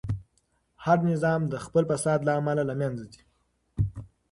[0.85, 3.21] هر نظام د خپل فساد له امله له منځه ځي.